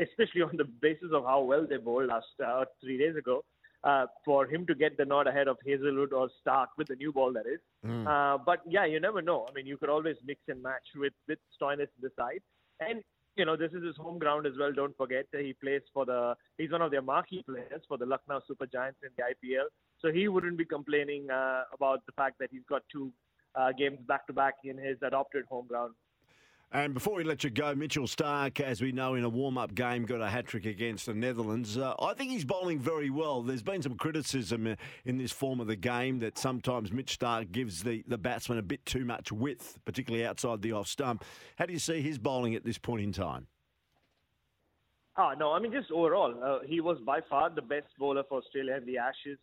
especially 0.00 0.42
on 0.42 0.56
the 0.56 0.64
basis 0.64 1.10
of 1.12 1.24
how 1.24 1.42
well 1.42 1.64
they 1.68 1.76
bowled 1.76 2.08
last 2.08 2.26
uh, 2.44 2.64
three 2.82 2.98
days 2.98 3.16
ago, 3.16 3.44
uh, 3.84 4.06
for 4.24 4.46
him 4.46 4.66
to 4.66 4.74
get 4.74 4.96
the 4.96 5.04
nod 5.04 5.26
ahead 5.26 5.46
of 5.46 5.58
Hazlewood 5.66 6.12
or 6.12 6.28
Starc 6.40 6.68
with 6.78 6.88
the 6.88 6.96
new 6.96 7.12
ball, 7.12 7.32
that 7.32 7.46
is. 7.46 7.60
Mm. 7.86 8.06
Uh, 8.06 8.38
but 8.44 8.60
yeah, 8.66 8.84
you 8.86 8.98
never 8.98 9.20
know. 9.20 9.46
I 9.48 9.52
mean, 9.52 9.66
you 9.66 9.76
could 9.76 9.90
always 9.90 10.16
mix 10.24 10.40
and 10.48 10.62
match 10.62 10.86
with 10.96 11.12
with 11.28 11.38
Stoinis 11.60 11.92
in 11.96 12.02
the 12.02 12.10
side, 12.16 12.40
and 12.80 13.02
you 13.36 13.44
know 13.44 13.56
this 13.56 13.72
is 13.72 13.84
his 13.84 13.96
home 13.96 14.18
ground 14.18 14.46
as 14.46 14.54
well. 14.58 14.72
Don't 14.72 14.96
forget 14.96 15.26
that 15.32 15.42
he 15.42 15.52
plays 15.52 15.82
for 15.92 16.06
the 16.06 16.34
he's 16.56 16.70
one 16.70 16.82
of 16.82 16.90
their 16.90 17.02
marquee 17.02 17.44
players 17.46 17.82
for 17.86 17.98
the 17.98 18.06
Lucknow 18.06 18.40
Super 18.48 18.66
Giants 18.66 19.00
in 19.02 19.10
the 19.16 19.22
IPL. 19.22 19.66
So 20.00 20.12
he 20.12 20.28
wouldn't 20.28 20.58
be 20.58 20.64
complaining 20.64 21.30
uh, 21.30 21.64
about 21.72 22.04
the 22.06 22.12
fact 22.12 22.38
that 22.40 22.48
he's 22.50 22.64
got 22.68 22.82
two 22.90 23.12
uh, 23.54 23.72
games 23.72 23.98
back 24.06 24.26
to 24.26 24.32
back 24.32 24.54
in 24.64 24.78
his 24.78 24.96
adopted 25.02 25.44
home 25.48 25.66
ground. 25.66 25.94
And 26.72 26.92
before 26.92 27.14
we 27.14 27.22
let 27.22 27.44
you 27.44 27.50
go, 27.50 27.72
Mitchell 27.74 28.06
Starc, 28.06 28.60
as 28.60 28.82
we 28.82 28.90
know, 28.90 29.14
in 29.14 29.22
a 29.22 29.28
warm 29.28 29.56
up 29.56 29.74
game, 29.74 30.04
got 30.04 30.20
a 30.20 30.28
hat 30.28 30.46
trick 30.46 30.66
against 30.66 31.06
the 31.06 31.14
Netherlands. 31.14 31.78
Uh, 31.78 31.94
I 32.00 32.14
think 32.14 32.32
he's 32.32 32.44
bowling 32.44 32.80
very 32.80 33.10
well. 33.10 33.42
There's 33.42 33.62
been 33.62 33.80
some 33.80 33.94
criticism 33.94 34.66
uh, 34.66 34.74
in 35.04 35.16
this 35.16 35.30
form 35.30 35.60
of 35.60 35.68
the 35.68 35.76
game 35.76 36.18
that 36.18 36.36
sometimes 36.36 36.90
Mitch 36.90 37.18
Starc 37.18 37.52
gives 37.52 37.84
the, 37.84 38.02
the 38.08 38.18
batsman 38.18 38.58
a 38.58 38.62
bit 38.62 38.84
too 38.86 39.04
much 39.04 39.30
width, 39.30 39.78
particularly 39.84 40.26
outside 40.26 40.62
the 40.62 40.72
off 40.72 40.88
stump. 40.88 41.24
How 41.56 41.66
do 41.66 41.72
you 41.72 41.78
see 41.78 42.00
his 42.00 42.18
bowling 42.18 42.56
at 42.56 42.64
this 42.64 42.78
point 42.78 43.02
in 43.02 43.12
time? 43.12 43.46
Oh, 45.16 45.32
no, 45.38 45.52
I 45.52 45.60
mean, 45.60 45.70
just 45.70 45.92
overall, 45.92 46.34
uh, 46.42 46.66
he 46.66 46.80
was 46.80 46.98
by 47.06 47.20
far 47.30 47.50
the 47.50 47.62
best 47.62 47.86
bowler 48.00 48.24
for 48.28 48.38
Australia 48.38 48.74
in 48.74 48.84
the 48.84 48.98
Ashes 48.98 49.38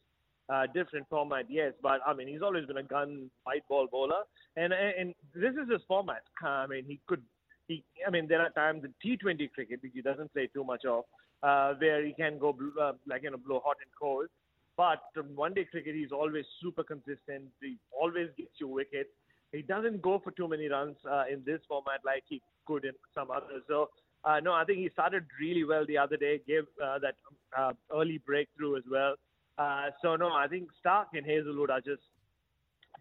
uh, 0.50 0.65
different 0.74 1.07
format, 1.10 1.45
yes, 1.50 1.74
but 1.81 2.01
I 2.05 2.13
mean 2.13 2.27
he's 2.27 2.41
always 2.41 2.65
been 2.65 2.77
a 2.77 2.83
gun 2.83 3.29
white 3.43 3.67
ball 3.69 3.88
bowler, 3.91 4.24
and 4.55 4.74
and 4.74 5.13
this 5.33 5.53
is 5.53 5.71
his 5.71 5.81
format. 5.88 6.24
I 6.43 6.67
mean 6.67 6.83
he 6.86 7.00
could, 7.07 7.21
he 7.67 7.83
I 8.05 8.10
mean 8.10 8.27
there 8.27 8.41
are 8.41 8.50
times 8.50 8.83
in 8.83 8.93
T20 9.03 9.51
cricket 9.53 9.81
which 9.81 9.91
he 9.93 10.01
doesn't 10.01 10.33
play 10.33 10.50
too 10.53 10.63
much 10.63 10.83
of, 10.86 11.03
uh, 11.43 11.74
where 11.75 12.05
he 12.05 12.13
can 12.13 12.38
go 12.38 12.55
uh, 12.81 12.93
like 13.07 13.24
you 13.24 13.31
know 13.31 13.38
blow 13.38 13.62
hot 13.63 13.77
and 13.81 13.91
cold, 14.00 14.27
but 14.75 15.00
one 15.36 15.53
day 15.53 15.65
cricket 15.69 15.95
he's 15.95 16.12
always 16.12 16.45
super 16.62 16.83
consistent. 16.83 17.45
He 17.62 17.77
always 17.91 18.29
gets 18.38 18.51
you 18.60 18.67
wickets. 18.67 19.10
He 19.51 19.62
doesn't 19.62 20.01
go 20.01 20.19
for 20.24 20.31
too 20.31 20.48
many 20.48 20.67
runs 20.67 20.95
uh, 21.10 21.24
in 21.31 21.43
this 21.45 21.60
format 21.67 22.00
like 22.05 22.24
he 22.27 22.41
could 22.65 22.86
in 22.86 22.93
some 23.15 23.31
others. 23.31 23.63
So. 23.67 23.89
Uh, 24.24 24.39
no, 24.39 24.53
I 24.53 24.63
think 24.65 24.77
he 24.77 24.88
started 24.93 25.25
really 25.39 25.63
well 25.63 25.83
the 25.83 25.98
other 25.98 26.15
day. 26.15 26.41
Gave 26.48 26.65
uh, 26.79 27.00
that 27.00 27.15
uh, 27.57 27.74
early 27.91 28.19
breakthrough 28.19 28.77
as 28.77 28.83
well. 28.88 29.15
Uh, 29.61 29.91
so 30.01 30.15
no, 30.15 30.29
I 30.33 30.47
think 30.47 30.69
Starc 30.83 31.07
and 31.13 31.25
Hazlewood 31.25 31.69
are 31.69 31.81
just 31.81 32.01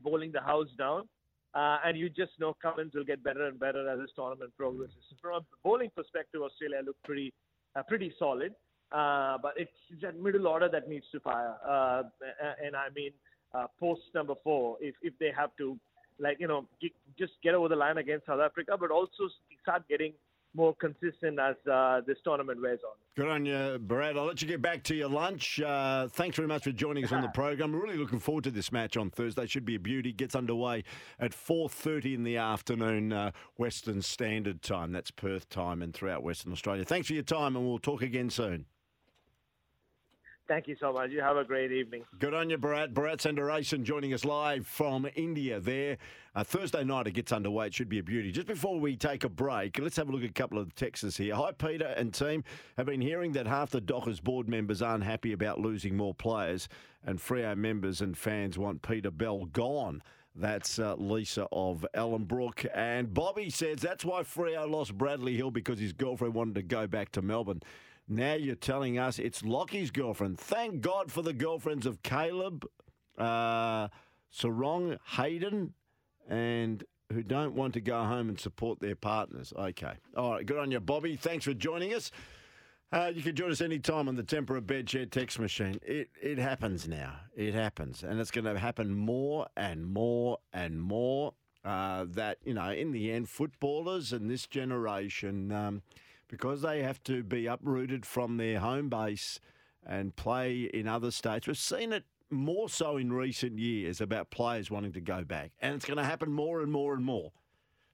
bowling 0.03 0.33
the 0.33 0.41
house 0.41 0.69
down. 0.77 1.09
Uh, 1.55 1.79
and 1.85 1.99
you 1.99 2.09
just 2.09 2.33
know 2.39 2.55
Cummins 2.63 2.93
will 2.95 3.05
get 3.05 3.25
better 3.25 3.47
and 3.47 3.59
better 3.59 3.89
as 3.89 3.99
this 3.99 4.11
tournament 4.15 4.53
progresses. 4.57 4.95
From 5.21 5.43
a 5.43 5.45
bowling 5.65 5.91
perspective, 5.97 6.43
Australia 6.43 6.81
look 6.85 6.97
pretty, 7.05 7.33
uh, 7.75 7.83
pretty 7.83 8.13
solid. 8.19 8.53
Uh, 8.93 9.39
but 9.41 9.55
it's 9.57 9.71
that 10.03 10.21
middle 10.21 10.47
order 10.47 10.69
that 10.69 10.89
needs 10.89 11.07
to 11.13 11.21
fire. 11.21 11.55
Uh, 11.67 12.03
and 12.65 12.77
I 12.77 12.89
mean, 12.95 13.13
post 13.79 14.03
number 14.15 14.35
four, 14.45 14.77
if 14.81 14.95
if 15.03 15.15
they 15.19 15.31
have 15.37 15.51
to, 15.59 15.79
like 16.19 16.39
you 16.41 16.49
know, 16.49 16.67
just 17.19 17.33
get 17.43 17.55
over 17.55 17.69
the 17.69 17.77
line 17.77 17.99
against 17.99 18.27
South 18.27 18.41
Africa, 18.41 18.77
but 18.79 18.91
also 18.91 19.29
start 19.63 19.89
getting 19.89 20.13
more 20.55 20.75
consistent 20.75 21.39
as 21.39 21.55
uh, 21.71 22.01
this 22.07 22.19
tournament 22.25 22.61
wears 22.61 22.81
on. 22.85 22.97
Good 23.17 23.29
on 23.29 23.45
you, 23.45 23.79
Bharat. 23.87 24.17
I'll 24.17 24.25
let 24.25 24.41
you 24.43 24.49
get 24.49 24.63
back 24.63 24.83
to 24.85 24.95
your 24.95 25.09
lunch. 25.09 25.61
Uh, 25.61 26.09
thanks 26.09 26.37
very 26.37 26.49
much 26.49 26.65
for 26.65 26.73
joining 26.73 27.05
us 27.05 27.13
on 27.13 27.23
the 27.23 27.29
program. 27.35 27.73
We're 27.73 27.83
really 27.83 27.99
looking 27.99 28.19
forward 28.19 28.45
to 28.45 28.51
this 28.51 28.73
match 28.73 28.97
on 28.97 29.11
Thursday. 29.11 29.47
Should 29.47 29.65
be 29.65 29.77
a 29.77 29.81
beauty. 29.81 30.13
Gets 30.13 30.35
underway 30.35 30.85
at 31.19 31.33
4.30 31.33 32.15
in 32.15 32.23
the 32.25 32.37
afternoon, 32.37 33.13
uh, 33.13 33.31
Western 33.57 34.03
Standard 34.03 34.63
Time. 34.63 34.93
That's 34.93 35.11
Perth 35.11 35.49
time 35.49 35.83
and 35.83 35.95
throughout 35.95 36.23
Western 36.23 36.53
Australia. 36.53 36.85
Thanks 36.85 37.07
for 37.07 37.15
your 37.15 37.23
time, 37.23 37.57
and 37.57 37.67
we'll 37.67 37.79
talk 37.79 38.03
again 38.03 38.31
soon. 38.31 38.67
Thank 40.51 40.67
you 40.67 40.75
so 40.81 40.93
much. 40.93 41.13
You 41.13 41.21
have 41.21 41.37
a 41.37 41.45
great 41.45 41.71
evening. 41.71 42.03
Good 42.19 42.35
on 42.35 42.51
you, 42.51 42.59
Bharat. 42.59 42.93
Bharat 42.93 43.19
Sundaresan 43.19 43.85
joining 43.85 44.13
us 44.13 44.25
live 44.25 44.67
from 44.67 45.09
India 45.15 45.61
there. 45.61 45.97
Uh, 46.35 46.43
Thursday 46.43 46.83
night 46.83 47.07
it 47.07 47.13
gets 47.13 47.31
underway. 47.31 47.69
It 47.69 47.75
should 47.75 47.89
be 47.89 48.01
a 48.01 48.03
beauty. 48.03 48.33
Just 48.33 48.49
before 48.49 48.81
we 48.81 48.97
take 48.97 49.23
a 49.23 49.29
break, 49.29 49.79
let's 49.79 49.95
have 49.95 50.09
a 50.09 50.13
look 50.13 50.25
at 50.25 50.31
a 50.31 50.33
couple 50.33 50.59
of 50.59 50.67
the 50.67 50.75
texts 50.75 51.17
here. 51.17 51.37
Hi, 51.37 51.53
Peter 51.53 51.95
and 51.97 52.13
team. 52.13 52.43
Have 52.77 52.87
been 52.87 53.01
hearing 53.01 53.31
that 53.35 53.47
half 53.47 53.71
the 53.71 53.81
Dockers 53.81 54.19
board 54.19 54.49
members 54.49 54.83
aren't 54.83 55.05
happy 55.05 55.33
about 55.33 55.61
losing 55.61 55.97
more 55.97 56.15
players, 56.15 56.69
and 57.07 57.21
Freo 57.21 57.57
members 57.57 58.01
and 58.01 58.19
fans 58.19 58.59
want 58.59 58.83
Peter 58.83 59.13
Bell 59.13 59.45
gone. 59.45 60.03
That's 60.35 60.81
uh, 60.81 60.97
Lisa 60.97 61.47
of 61.53 61.87
Ellenbrook. 61.95 62.67
And 62.75 63.15
Bobby 63.15 63.51
says 63.51 63.79
that's 63.79 64.05
why 64.05 64.23
Freo 64.23 64.69
lost 64.69 64.99
Bradley 64.99 65.37
Hill 65.37 65.53
because 65.53 65.79
his 65.79 65.93
girlfriend 65.93 66.35
wanted 66.35 66.57
to 66.57 66.63
go 66.63 66.89
back 66.89 67.13
to 67.13 67.23
Melbourne. 67.23 67.63
Now 68.09 68.35
you're 68.35 68.55
telling 68.57 68.99
us 68.99 69.19
it's 69.19 69.43
Lockie's 69.43 69.91
girlfriend. 69.91 70.39
Thank 70.39 70.81
God 70.81 71.13
for 71.13 71.23
the 71.23 71.33
girlfriends 71.33 71.87
of 71.87 72.03
Caleb, 72.03 72.67
uh, 73.17 73.89
Serong, 74.33 74.99
Hayden, 75.17 75.75
and 76.29 76.85
who 77.13 77.23
don't 77.23 77.55
want 77.55 77.75
to 77.75 77.81
go 77.81 78.05
home 78.05 78.29
and 78.29 78.39
support 78.39 78.81
their 78.81 78.95
partners. 78.97 79.53
Okay. 79.57 79.95
All 80.17 80.33
right. 80.33 80.47
Good 80.47 80.59
on 80.59 80.71
you, 80.71 80.81
Bobby. 80.81 81.17
Thanks 81.17 81.45
for 81.45 81.55
joining 81.55 81.95
us. 81.95 82.11
Uh, 82.93 83.13
you 83.15 83.23
can 83.23 83.37
join 83.37 83.53
us 83.53 83.61
anytime 83.61 84.09
on 84.09 84.17
the 84.17 84.23
Tempera 84.23 84.61
Bedshed 84.61 85.13
text 85.13 85.39
machine. 85.39 85.79
It 85.83 86.11
it 86.21 86.39
happens 86.39 86.89
now. 86.89 87.21
It 87.37 87.55
happens, 87.55 88.03
and 88.03 88.19
it's 88.19 88.33
going 88.33 88.47
to 88.47 88.59
happen 88.59 88.93
more 88.93 89.47
and 89.57 89.87
more 89.87 90.39
and 90.53 90.81
more. 90.81 91.35
Uh, 91.65 92.07
that 92.09 92.39
you 92.45 92.55
know, 92.55 92.71
in 92.73 92.91
the 92.91 93.13
end, 93.13 93.29
footballers 93.29 94.13
and 94.13 94.29
this 94.29 94.47
generation. 94.47 95.53
Um, 95.53 95.83
because 96.31 96.63
they 96.63 96.83
have 96.83 97.03
to 97.03 97.23
be 97.23 97.47
uprooted 97.47 98.07
from 98.07 98.37
their 98.37 98.61
home 98.61 98.89
base 98.89 99.41
and 99.85 100.15
play 100.15 100.71
in 100.73 100.87
other 100.87 101.11
states. 101.11 101.47
We've 101.47 101.59
seen 101.59 101.93
it 101.93 102.05
more 102.31 102.69
so 102.69 102.97
in 102.97 103.13
recent 103.13 103.59
years 103.59 104.01
about 104.01 104.31
players 104.31 104.71
wanting 104.71 104.93
to 104.93 105.01
go 105.01 105.25
back, 105.25 105.51
and 105.61 105.75
it's 105.75 105.85
going 105.85 105.99
to 105.99 106.05
happen 106.05 106.31
more 106.33 106.63
and 106.63 106.71
more 106.71 106.95
and 106.95 107.05
more. 107.05 107.33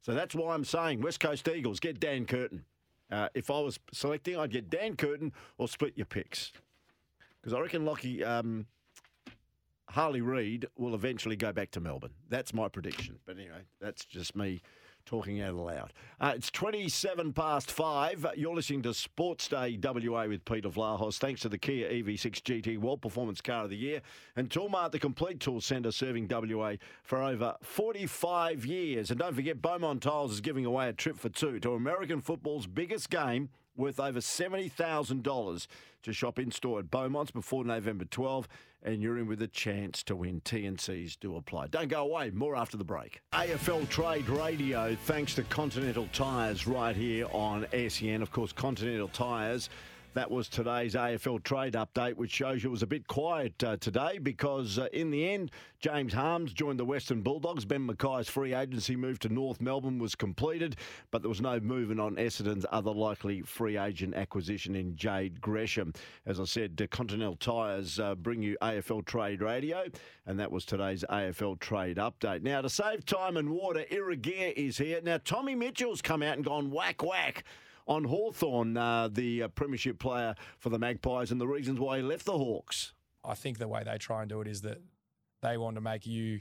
So 0.02 0.12
that's 0.12 0.34
why 0.34 0.54
I'm 0.54 0.64
saying 0.64 1.00
West 1.00 1.18
Coast 1.18 1.48
Eagles 1.48 1.80
get 1.80 1.98
Dan 1.98 2.26
Curtin. 2.26 2.64
Uh, 3.10 3.28
if 3.34 3.50
I 3.50 3.60
was 3.60 3.78
selecting, 3.92 4.36
I'd 4.36 4.52
get 4.52 4.68
Dan 4.68 4.96
Curtin 4.96 5.32
or 5.58 5.68
split 5.68 5.94
your 5.96 6.06
picks 6.06 6.52
because 7.40 7.54
I 7.54 7.60
reckon 7.60 7.84
Lockie 7.84 8.22
um, 8.22 8.66
Harley 9.88 10.20
Reid 10.20 10.66
will 10.76 10.94
eventually 10.94 11.36
go 11.36 11.52
back 11.52 11.70
to 11.72 11.80
Melbourne. 11.80 12.12
That's 12.28 12.52
my 12.52 12.68
prediction. 12.68 13.18
But 13.24 13.36
anyway, 13.36 13.62
that's 13.80 14.04
just 14.04 14.36
me 14.36 14.60
talking 15.06 15.40
out 15.40 15.54
loud. 15.54 15.92
Uh, 16.20 16.32
it's 16.34 16.50
27 16.50 17.32
past 17.32 17.70
five. 17.70 18.26
You're 18.36 18.54
listening 18.54 18.82
to 18.82 18.92
Sports 18.92 19.48
Day 19.48 19.78
WA 19.82 20.26
with 20.26 20.44
Peter 20.44 20.68
Vlahos. 20.68 21.18
Thanks 21.18 21.40
to 21.42 21.48
the 21.48 21.56
Kia 21.56 21.88
EV6 21.88 22.42
GT 22.42 22.78
World 22.78 23.00
Performance 23.00 23.40
Car 23.40 23.64
of 23.64 23.70
the 23.70 23.76
Year 23.76 24.02
and 24.34 24.50
Toolmart, 24.50 24.90
the 24.90 24.98
complete 24.98 25.40
tool 25.40 25.60
centre 25.60 25.92
serving 25.92 26.26
WA 26.28 26.74
for 27.04 27.22
over 27.22 27.54
45 27.62 28.66
years. 28.66 29.10
And 29.10 29.20
don't 29.20 29.34
forget, 29.34 29.62
Beaumont 29.62 30.02
Tiles 30.02 30.32
is 30.32 30.40
giving 30.40 30.66
away 30.66 30.88
a 30.88 30.92
trip 30.92 31.16
for 31.16 31.28
two 31.28 31.60
to 31.60 31.74
American 31.74 32.20
football's 32.20 32.66
biggest 32.66 33.08
game 33.08 33.48
worth 33.76 34.00
over 34.00 34.20
$70,000 34.20 35.66
to 36.02 36.12
shop 36.12 36.38
in 36.38 36.50
store 36.50 36.78
at 36.80 36.90
Beaumont's 36.90 37.30
before 37.30 37.64
November 37.64 38.04
12, 38.04 38.48
and 38.82 39.02
you're 39.02 39.18
in 39.18 39.26
with 39.26 39.42
a 39.42 39.48
chance 39.48 40.02
to 40.04 40.14
win. 40.14 40.40
TNCs 40.40 41.18
do 41.18 41.36
apply. 41.36 41.66
Don't 41.68 41.88
go 41.88 42.02
away. 42.02 42.30
More 42.30 42.56
after 42.56 42.76
the 42.76 42.84
break. 42.84 43.20
AFL 43.32 43.88
Trade 43.88 44.28
Radio, 44.28 44.94
thanks 45.04 45.34
to 45.34 45.42
Continental 45.44 46.08
Tyres 46.12 46.66
right 46.66 46.94
here 46.94 47.26
on 47.32 47.66
SEN. 47.88 48.22
Of 48.22 48.30
course, 48.30 48.52
Continental 48.52 49.08
Tyres 49.08 49.68
that 50.16 50.30
was 50.30 50.48
today's 50.48 50.94
AFL 50.94 51.44
trade 51.44 51.74
update, 51.74 52.14
which 52.14 52.30
shows 52.30 52.64
you 52.64 52.70
it 52.70 52.72
was 52.72 52.82
a 52.82 52.86
bit 52.86 53.06
quiet 53.06 53.62
uh, 53.62 53.76
today 53.76 54.16
because 54.16 54.78
uh, 54.78 54.88
in 54.94 55.10
the 55.10 55.28
end, 55.28 55.50
James 55.78 56.14
Harmes 56.14 56.54
joined 56.54 56.80
the 56.80 56.86
Western 56.86 57.20
Bulldogs. 57.20 57.66
Ben 57.66 57.86
McKay's 57.86 58.26
free 58.26 58.54
agency 58.54 58.96
move 58.96 59.18
to 59.18 59.28
North 59.28 59.60
Melbourne 59.60 59.98
was 59.98 60.14
completed, 60.14 60.76
but 61.10 61.20
there 61.20 61.28
was 61.28 61.42
no 61.42 61.60
movement 61.60 62.00
on 62.00 62.16
Essendon's 62.16 62.64
other 62.72 62.92
likely 62.92 63.42
free 63.42 63.76
agent 63.76 64.14
acquisition 64.14 64.74
in 64.74 64.96
Jade 64.96 65.38
Gresham. 65.38 65.92
As 66.24 66.40
I 66.40 66.44
said, 66.44 66.88
Continental 66.90 67.36
Tyres 67.36 68.00
uh, 68.00 68.14
bring 68.14 68.40
you 68.40 68.56
AFL 68.62 69.04
Trade 69.04 69.42
Radio, 69.42 69.84
and 70.24 70.40
that 70.40 70.50
was 70.50 70.64
today's 70.64 71.04
AFL 71.10 71.60
Trade 71.60 71.98
update. 71.98 72.40
Now, 72.40 72.62
to 72.62 72.70
save 72.70 73.04
time 73.04 73.36
and 73.36 73.50
water, 73.50 73.84
Irrigear 73.92 74.54
is 74.54 74.78
here. 74.78 75.02
Now, 75.02 75.18
Tommy 75.22 75.54
Mitchell's 75.54 76.00
come 76.00 76.22
out 76.22 76.36
and 76.36 76.44
gone 76.44 76.70
whack 76.70 77.02
whack 77.02 77.44
on 77.86 78.04
Hawthorn, 78.04 78.76
uh, 78.76 79.08
the 79.08 79.44
uh, 79.44 79.48
premiership 79.48 79.98
player 79.98 80.34
for 80.58 80.70
the 80.70 80.78
Magpies, 80.78 81.30
and 81.30 81.40
the 81.40 81.46
reasons 81.46 81.78
why 81.78 81.98
he 81.98 82.02
left 82.02 82.24
the 82.24 82.36
Hawks. 82.36 82.92
I 83.24 83.34
think 83.34 83.58
the 83.58 83.68
way 83.68 83.82
they 83.84 83.98
try 83.98 84.22
and 84.22 84.28
do 84.28 84.40
it 84.40 84.48
is 84.48 84.62
that 84.62 84.78
they 85.42 85.56
want 85.56 85.76
to 85.76 85.80
make 85.80 86.06
you 86.06 86.40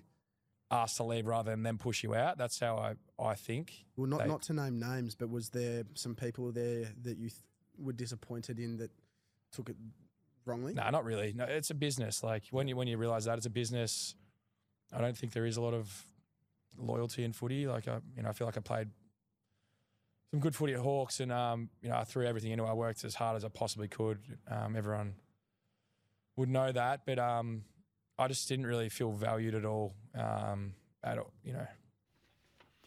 ask 0.72 0.98
to 0.98 1.04
leave 1.04 1.28
rather 1.28 1.52
than 1.52 1.64
them 1.64 1.78
push 1.78 2.04
you 2.04 2.16
out. 2.16 2.38
That's 2.38 2.60
how 2.60 2.78
I, 2.78 3.24
I 3.24 3.36
think. 3.36 3.86
Well, 3.96 4.08
not 4.08 4.22
they, 4.22 4.28
not 4.28 4.42
to 4.44 4.54
name 4.54 4.80
names, 4.80 5.16
but 5.16 5.30
was 5.30 5.50
there 5.50 5.84
some 5.94 6.16
people 6.16 6.52
there 6.52 6.88
that 7.04 7.18
you 7.18 7.30
th- 7.30 7.42
were 7.78 7.94
disappointed 7.94 8.60
in 8.60 8.78
that 8.78 8.92
took 9.52 9.70
it 9.70 9.76
wrongly? 10.46 10.74
No, 10.74 10.90
not 10.90 11.06
really. 11.06 11.34
No, 11.36 11.46
it's 11.46 11.70
a 11.70 11.76
business. 11.76 12.24
Like 12.24 12.44
when 12.52 12.68
you 12.68 12.76
when 12.76 12.88
you 12.88 12.98
realise 12.98 13.26
that 13.26 13.38
it's 13.38 13.46
a 13.46 13.52
business, 13.52 14.16
I 14.94 15.02
don't 15.02 15.18
think 15.18 15.34
there 15.34 15.46
is 15.46 15.58
a 15.58 15.62
lot 15.62 15.74
of 15.74 16.06
loyalty 16.78 17.24
in 17.24 17.34
footy. 17.34 17.68
Like 17.68 17.88
I, 17.88 18.00
you 18.16 18.24
know, 18.24 18.30
I 18.30 18.34
feel 18.34 18.48
like 18.48 18.58
I 18.58 18.62
played 18.62 18.90
some 20.32 20.40
good 20.40 20.56
footy 20.56 20.74
at 20.74 20.80
Hawks, 20.80 21.20
and 21.20 21.32
um, 21.32 21.70
you 21.82 21.90
know, 21.90 21.96
I 21.96 22.04
threw 22.04 22.26
everything 22.26 22.52
into. 22.52 22.66
it. 22.66 22.70
I 22.70 22.74
worked 22.74 23.04
as 23.04 23.16
hard 23.16 23.38
as 23.38 23.46
I 23.46 23.50
possibly 23.50 23.88
could. 23.88 24.20
Um, 24.50 24.76
everyone 24.76 25.16
would 26.36 26.50
know 26.50 26.72
that, 26.72 27.02
but 27.06 27.20
um, 27.20 27.64
I 28.18 28.28
just 28.28 28.48
didn't 28.48 28.66
really 28.66 28.90
feel 28.90 29.12
valued 29.12 29.56
at 29.56 29.66
all. 29.66 29.94
Um, 30.14 30.74
at 31.04 31.18
you 31.44 31.54
know, 31.54 31.68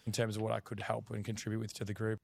in 0.06 0.12
terms 0.12 0.36
of 0.36 0.42
what 0.42 0.52
I 0.52 0.60
could 0.60 0.80
help 0.80 1.10
and 1.10 1.24
contribute 1.24 1.60
with 1.60 1.72
to 1.74 1.84
the 1.84 1.94
group. 1.94 2.18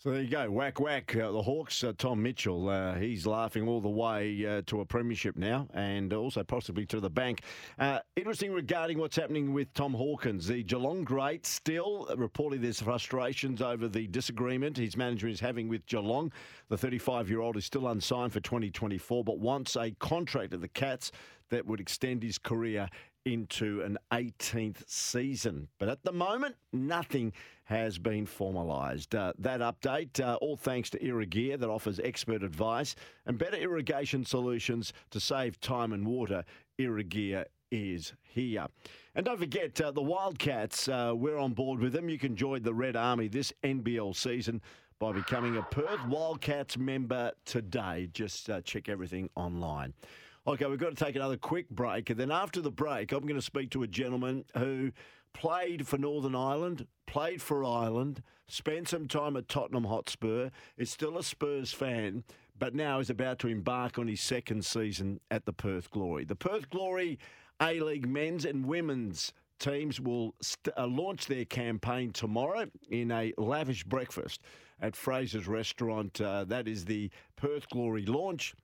So 0.00 0.12
there 0.12 0.22
you 0.22 0.30
go, 0.30 0.48
whack 0.48 0.78
whack. 0.78 1.16
Uh, 1.16 1.32
the 1.32 1.42
Hawks, 1.42 1.82
uh, 1.82 1.92
Tom 1.98 2.22
Mitchell, 2.22 2.68
uh, 2.68 2.94
he's 2.94 3.26
laughing 3.26 3.66
all 3.66 3.80
the 3.80 3.88
way 3.88 4.46
uh, 4.46 4.62
to 4.66 4.80
a 4.80 4.84
premiership 4.84 5.34
now, 5.34 5.66
and 5.74 6.12
also 6.12 6.44
possibly 6.44 6.86
to 6.86 7.00
the 7.00 7.10
bank. 7.10 7.40
Uh, 7.80 7.98
interesting 8.14 8.52
regarding 8.52 8.98
what's 8.98 9.16
happening 9.16 9.52
with 9.52 9.74
Tom 9.74 9.92
Hawkins, 9.92 10.46
the 10.46 10.62
Geelong 10.62 11.02
great, 11.02 11.46
still 11.46 12.06
reporting 12.16 12.62
there's 12.62 12.80
frustrations 12.80 13.60
over 13.60 13.88
the 13.88 14.06
disagreement 14.06 14.76
his 14.76 14.96
management 14.96 15.34
is 15.34 15.40
having 15.40 15.68
with 15.68 15.84
Geelong. 15.86 16.30
The 16.68 16.76
35-year-old 16.76 17.56
is 17.56 17.64
still 17.64 17.88
unsigned 17.88 18.32
for 18.32 18.38
2024, 18.38 19.24
but 19.24 19.40
wants 19.40 19.74
a 19.74 19.90
contract 19.98 20.54
at 20.54 20.60
the 20.60 20.68
Cats 20.68 21.10
that 21.50 21.66
would 21.66 21.80
extend 21.80 22.22
his 22.22 22.38
career 22.38 22.88
into 23.32 23.82
an 23.82 23.98
18th 24.12 24.88
season. 24.88 25.68
But 25.78 25.88
at 25.88 26.02
the 26.02 26.12
moment, 26.12 26.56
nothing 26.72 27.32
has 27.64 27.98
been 27.98 28.26
formalised. 28.26 29.14
Uh, 29.14 29.32
that 29.38 29.60
update, 29.60 30.20
uh, 30.24 30.36
all 30.36 30.56
thanks 30.56 30.90
to 30.90 30.98
Irrigear, 30.98 31.58
that 31.58 31.68
offers 31.68 32.00
expert 32.00 32.42
advice 32.42 32.94
and 33.26 33.38
better 33.38 33.56
irrigation 33.56 34.24
solutions 34.24 34.92
to 35.10 35.20
save 35.20 35.60
time 35.60 35.92
and 35.92 36.06
water. 36.06 36.44
Irrigear 36.78 37.44
is 37.70 38.14
here. 38.22 38.66
And 39.14 39.26
don't 39.26 39.38
forget, 39.38 39.80
uh, 39.80 39.90
the 39.90 40.02
Wildcats, 40.02 40.88
uh, 40.88 41.12
we're 41.14 41.38
on 41.38 41.52
board 41.52 41.80
with 41.80 41.92
them. 41.92 42.08
You 42.08 42.18
can 42.18 42.36
join 42.36 42.62
the 42.62 42.74
Red 42.74 42.96
Army 42.96 43.28
this 43.28 43.52
NBL 43.62 44.16
season 44.16 44.62
by 44.98 45.12
becoming 45.12 45.56
a 45.56 45.62
Perth 45.62 46.04
Wildcats 46.06 46.76
member 46.78 47.32
today. 47.44 48.08
Just 48.12 48.48
uh, 48.50 48.60
check 48.62 48.88
everything 48.88 49.28
online. 49.36 49.92
Okay, 50.48 50.64
we've 50.64 50.78
got 50.78 50.96
to 50.96 51.04
take 51.04 51.14
another 51.14 51.36
quick 51.36 51.68
break. 51.68 52.08
And 52.08 52.18
then 52.18 52.30
after 52.30 52.62
the 52.62 52.70
break, 52.70 53.12
I'm 53.12 53.26
going 53.26 53.34
to 53.34 53.42
speak 53.42 53.68
to 53.72 53.82
a 53.82 53.86
gentleman 53.86 54.46
who 54.56 54.92
played 55.34 55.86
for 55.86 55.98
Northern 55.98 56.34
Ireland, 56.34 56.86
played 57.06 57.42
for 57.42 57.62
Ireland, 57.62 58.22
spent 58.46 58.88
some 58.88 59.06
time 59.08 59.36
at 59.36 59.46
Tottenham 59.46 59.84
Hotspur, 59.84 60.48
is 60.78 60.90
still 60.90 61.18
a 61.18 61.22
Spurs 61.22 61.74
fan, 61.74 62.24
but 62.58 62.74
now 62.74 62.98
is 62.98 63.10
about 63.10 63.38
to 63.40 63.48
embark 63.48 63.98
on 63.98 64.08
his 64.08 64.22
second 64.22 64.64
season 64.64 65.20
at 65.30 65.44
the 65.44 65.52
Perth 65.52 65.90
Glory. 65.90 66.24
The 66.24 66.34
Perth 66.34 66.70
Glory 66.70 67.18
A 67.60 67.78
League 67.80 68.08
men's 68.08 68.46
and 68.46 68.64
women's 68.64 69.34
teams 69.58 70.00
will 70.00 70.34
st- 70.40 70.74
uh, 70.78 70.86
launch 70.86 71.26
their 71.26 71.44
campaign 71.44 72.10
tomorrow 72.10 72.64
in 72.88 73.10
a 73.10 73.34
lavish 73.36 73.84
breakfast 73.84 74.40
at 74.80 74.96
Fraser's 74.96 75.46
Restaurant. 75.46 76.18
Uh, 76.18 76.44
that 76.44 76.66
is 76.66 76.86
the 76.86 77.10
Perth 77.36 77.68
Glory 77.68 78.06
launch. 78.06 78.54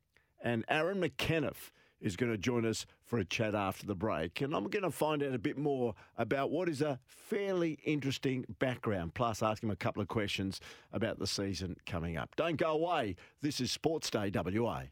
And 0.45 0.65
Aaron 0.69 1.01
McEneff 1.01 1.73
is 2.01 2.17
going 2.17 2.31
to 2.31 2.39
join 2.39 2.67
us 2.67 2.85
for 3.03 3.19
a 3.19 3.25
chat 3.25 3.55
after 3.55 3.87
the 3.87 3.95
break. 3.95 4.43
And 4.43 4.55
I'm 4.55 4.69
going 4.69 4.83
to 4.83 4.91
find 4.91 5.23
out 5.23 5.33
a 5.33 5.39
bit 5.39 5.57
more 5.57 5.95
about 6.19 6.51
what 6.51 6.69
is 6.69 6.83
a 6.83 7.01
fairly 7.07 7.79
interesting 7.85 8.45
background, 8.59 9.15
plus 9.15 9.43
ask 9.43 9.63
him 9.63 9.71
a 9.71 9.77
couple 9.77 10.03
of 10.03 10.09
questions 10.09 10.61
about 10.93 11.19
the 11.19 11.27
season 11.27 11.77
coming 11.87 12.19
up. 12.19 12.37
Don't 12.37 12.57
go 12.57 12.73
away. 12.73 13.17
This 13.41 13.59
is 13.59 13.73
Sports 13.73 14.11
Day 14.11 14.31
WA. 14.33 14.85